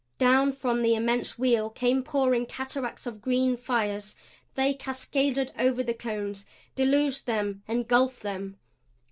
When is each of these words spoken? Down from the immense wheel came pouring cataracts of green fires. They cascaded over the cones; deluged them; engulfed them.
Down 0.17 0.51
from 0.51 0.81
the 0.81 0.95
immense 0.95 1.37
wheel 1.37 1.69
came 1.69 2.01
pouring 2.01 2.47
cataracts 2.47 3.05
of 3.05 3.21
green 3.21 3.55
fires. 3.55 4.15
They 4.55 4.73
cascaded 4.73 5.51
over 5.59 5.83
the 5.83 5.93
cones; 5.93 6.43
deluged 6.73 7.27
them; 7.27 7.61
engulfed 7.67 8.23
them. 8.23 8.57